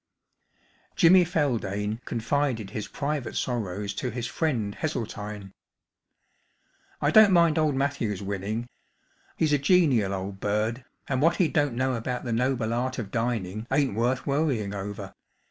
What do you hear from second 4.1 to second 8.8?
friend Hesseltine." I don't mind old Matthews winning.